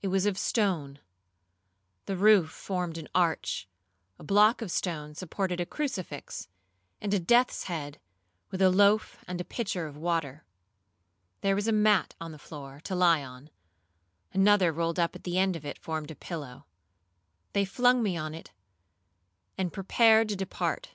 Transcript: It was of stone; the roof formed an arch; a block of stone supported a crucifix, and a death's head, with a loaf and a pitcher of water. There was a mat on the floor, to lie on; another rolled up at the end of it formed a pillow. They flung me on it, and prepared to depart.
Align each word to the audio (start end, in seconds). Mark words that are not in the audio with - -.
It 0.00 0.08
was 0.08 0.24
of 0.24 0.38
stone; 0.38 0.98
the 2.06 2.16
roof 2.16 2.48
formed 2.50 2.96
an 2.96 3.06
arch; 3.14 3.68
a 4.18 4.24
block 4.24 4.62
of 4.62 4.70
stone 4.70 5.14
supported 5.14 5.60
a 5.60 5.66
crucifix, 5.66 6.48
and 7.02 7.12
a 7.12 7.18
death's 7.18 7.64
head, 7.64 8.00
with 8.50 8.62
a 8.62 8.70
loaf 8.70 9.22
and 9.28 9.42
a 9.42 9.44
pitcher 9.44 9.86
of 9.86 9.94
water. 9.98 10.46
There 11.42 11.54
was 11.54 11.68
a 11.68 11.72
mat 11.72 12.14
on 12.18 12.32
the 12.32 12.38
floor, 12.38 12.80
to 12.84 12.94
lie 12.94 13.22
on; 13.22 13.50
another 14.32 14.72
rolled 14.72 14.98
up 14.98 15.14
at 15.14 15.24
the 15.24 15.36
end 15.38 15.54
of 15.54 15.66
it 15.66 15.78
formed 15.78 16.10
a 16.10 16.14
pillow. 16.16 16.64
They 17.52 17.66
flung 17.66 18.02
me 18.02 18.16
on 18.16 18.34
it, 18.34 18.52
and 19.58 19.70
prepared 19.70 20.30
to 20.30 20.36
depart. 20.36 20.92